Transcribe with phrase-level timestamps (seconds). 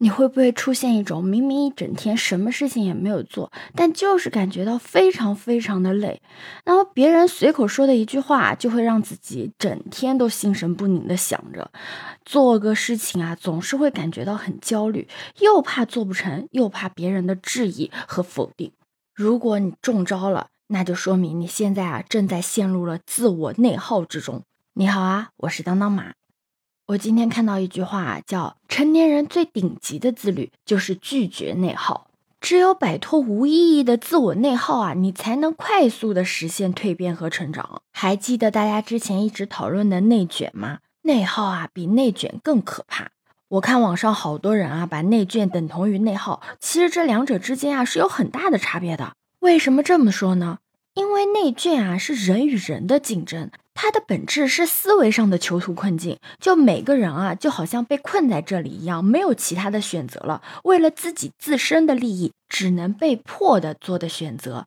[0.00, 6.22] 你会不会出现一种明明一整天什么事情也没有做，但就是感觉到非常非常的累？
[6.64, 11.70] 然后别人随口说的一句话，就会让自己整天都心神不宁的想着，
[12.24, 15.08] 做个事情啊，总是会感觉到很焦虑，
[15.40, 18.70] 又怕做不成，又怕别人的质疑和否定。
[19.14, 24.44] 如果你中招了，那就说明你现在啊正在陷入了自我内耗之中。
[24.74, 26.12] 你好啊，我是当当马。
[26.88, 32.06] 我今天看到一句话，叫“成年人最顶级的自律就是拒绝内耗”。
[32.40, 37.82] 只有摆脱无意义的自我内耗啊，你才能快速的实现蜕变和成长。
[37.92, 40.78] 还记得大家之前一直讨论的内卷吗？
[41.02, 43.10] 内耗啊，比内卷更可怕。
[43.48, 49.12] 我看网上好多人啊，把内卷等同于内耗，其实这两者之间啊是有很大的差别的。
[49.40, 50.60] 为什么这么说呢？
[50.94, 53.50] 因为内卷啊是人与人的竞争。
[53.80, 60.42] 它的本质是思维上的囚徒困境，就每个人啊，就好像被困在这里一样，没有其他的选择了。
[60.64, 64.66] 为了自己自身的利益，只能被迫的做的选择。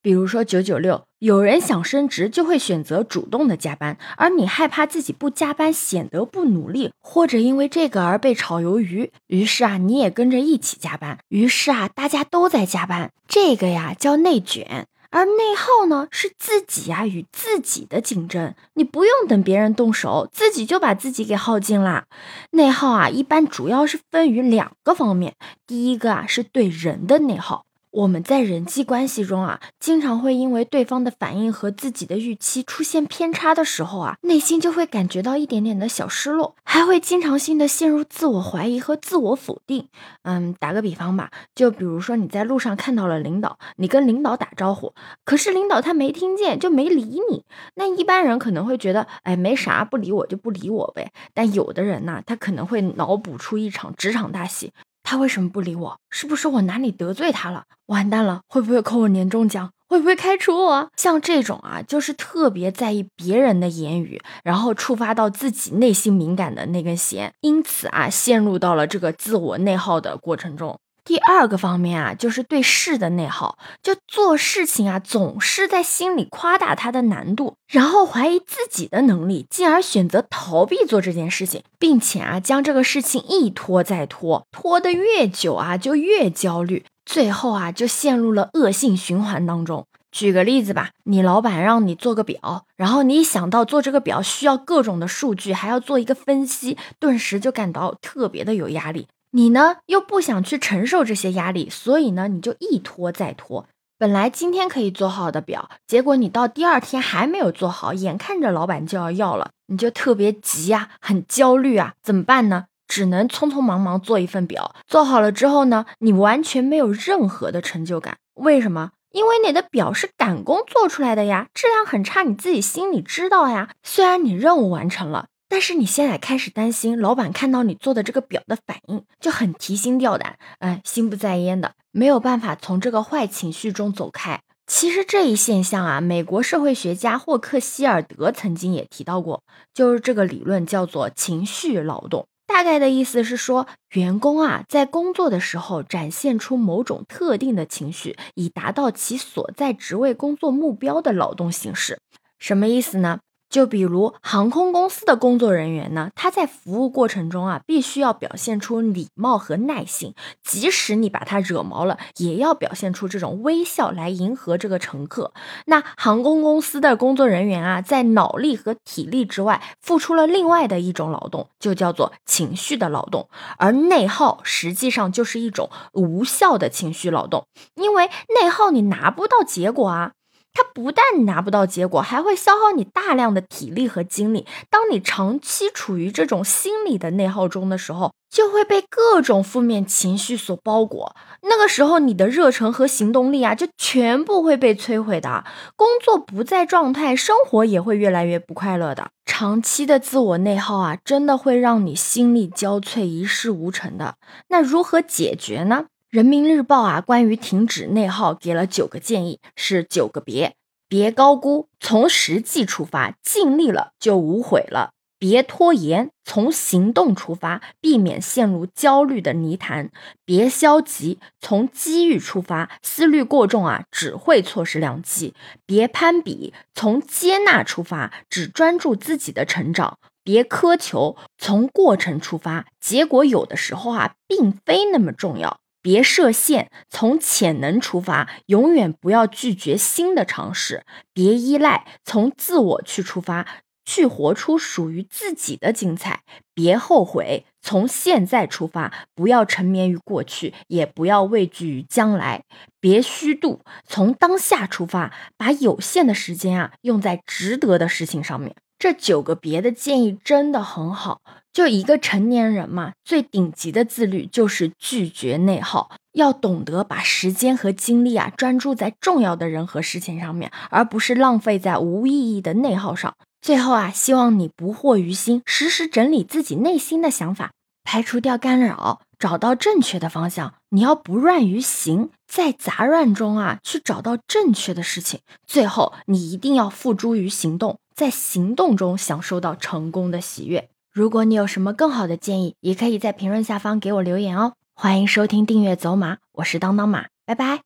[0.00, 11.18] 比如说九九六，有人想升职就会选择主动的加班，而你害怕自己不加班显得不努力，或者因为这个而被炒鱿鱼，于是啊，你也跟着一起加班。
[11.28, 14.86] 于是啊，大家都在加班，这个呀叫内卷。
[15.10, 22.06] 而内耗呢，是自己呀与自己的竞争，你不用等别人动手，自己就把自己给耗尽啦。
[22.52, 25.34] 内耗啊，一般主要是分于两个方面，
[25.66, 27.65] 第一个啊是对人的内耗。
[27.96, 39.88] 我们在人际关系中啊，经常会因为对方的反应和自己的预期出现偏差的时候啊，内心就会感觉到一点点的小失落，还会经常性的陷入自我怀疑和自我否定。
[40.24, 44.92] 嗯，打个比方吧，就比如说你在路上看到了领导，你跟领导打招呼，
[45.24, 47.46] 可是领导他没听见，就没理你。
[47.76, 51.10] 那一般人可能会觉得，哎，没啥，不理我就不理我呗。
[51.32, 54.74] 但有的人呢，他可能会脑补出一场职场大戏。
[55.06, 56.00] 他为什么不理我？
[56.10, 57.62] 是不是我哪里得罪他了？
[57.86, 59.70] 完蛋了，会不会扣我年终奖？
[59.88, 60.90] 会不会开除我？
[60.96, 70.76] 像这种啊，就是特别在意别人的言语，然后触发到自己内心敏感的那根弦，因此啊，陷入到了这个自我内耗的过程中。
[71.06, 89.86] 第二个方面啊，就是对事的内耗，就做事情啊，总是在心里夸大它的难度，然后怀疑自己的能力，进而选择逃避做这件事情，并且啊，将这个事情一拖再拖，拖得越久啊，就越焦虑，最后啊，就陷入了恶性循环当中。
[90.10, 99.06] 举个例子吧，你老板让你做个表，然后你一想到做这个表需要各种的数据，还要做一个分析，顿时就感到特别的有压力。
[99.36, 103.66] 你呢又不想去承受这些压力，所以呢你就一拖再拖。
[103.98, 112.64] 本来今天可以做好的表，结果你到第二天还没有做好，眼看着老板就要要了，你就特别急呀，很焦虑啊，怎么办呢？
[112.88, 114.74] 只能匆匆忙忙做一份表。
[114.86, 118.16] 做好了之后呢，你完全没有任何的成就感。
[118.36, 118.92] 为什么？
[119.10, 123.68] 因为你的表是赶工做出来的呀，质量很差，你自己心里知道呀。
[123.82, 125.26] 虽然你任务完成了。
[125.48, 134.40] 但是你现在开始担心，老板看到你做的这个表的反应就很提心吊胆，哎，心不在焉的，没有办法从这个坏情绪中走开。
[134.66, 142.26] 其实这一现象啊，美国社会学家霍克希尔德曾经也提到过，就是这个理论叫做情绪劳动。
[142.48, 152.00] 大概的意思是说，员工啊在工作的时候展现出某种特定的情绪，以达到其所在职位工作目标的劳动形式。
[152.38, 153.20] 什么意思呢？
[153.48, 165.32] 就比如航空公司的工作人员呢，他在服务过程中啊，必须要表现出礼貌和耐心，即使你把他惹毛了，也要表现出这种微笑来迎合这个乘客。
[165.66, 173.28] 那航空公司的工作人员啊，在脑力和体力之外，付出了另外的一种劳动，就叫做情绪的劳动。
[173.58, 177.46] 而内耗实际上就是一种无效的情绪劳动，
[177.76, 180.12] 因为内耗你拿不到结果啊。
[180.56, 184.46] 它不但拿不到结果，还会消耗你大量的体力和精力。
[184.70, 191.14] 当你长期处于这种心理的内耗中的时候，就会被各种负面情绪所包裹。
[191.42, 195.44] 那个时候，你的热忱和行动力啊，就全部会被摧毁的。
[195.76, 199.10] 工作不在状态，生活也会越来越不快乐的。
[199.26, 204.14] 长期的自我内耗啊，真的会让你心力交瘁、一事无成的。
[204.48, 205.84] 那如何解决呢？
[206.08, 210.54] 人民日报啊，关于停止内耗给了九个建议，是九个别：
[210.88, 219.88] 别高估，从实际出发，尽力了就无悔了；别拖延，从行动出发，避免陷入焦虑的泥潭；
[220.24, 225.34] 别消极，从机遇出发，思虑过重啊，只会错失良机；
[225.66, 229.98] 别攀比，从接纳出发，只专注自己的成长。
[230.22, 235.58] 别苛求从过程出发，结果有的时候啊，并非那么重要。
[235.86, 240.84] 别设限，从潜能出发，永远不要拒绝新的尝试。
[241.12, 243.46] 别依赖，从自我去出发，
[243.84, 246.24] 去活出属于自己的精彩。
[246.52, 252.42] 别后悔，从现在出发，不要沉湎于过去，也不要畏惧于将来。
[252.80, 258.56] 别虚度，从当下出发，把有限的时间啊，用在值得的事情上面。
[258.76, 261.20] 这九个别的建议真的很好。
[261.56, 273.14] 就一个成年人嘛，最顶级的自律就是拒绝内耗，要懂得把时间和精力啊专注在重要的人和事情上面，而不是浪费在无意义的内耗上。
[273.40, 277.52] 最后啊，希望你不惑于心，时时整理自己内心的想法，
[277.84, 280.56] 排除掉干扰，找到正确的方向。
[280.68, 285.20] 你要不乱于行，在杂乱中啊去找到正确的事情。
[285.46, 290.68] 最后，你一定要付诸于行动，在行动中享受到成功的喜悦。
[290.96, 294.54] 如果你有什么更好的建议，也可以在评论下方给我留言哦。
[294.72, 297.60] 欢迎收听订阅走马，我是当当马，拜拜。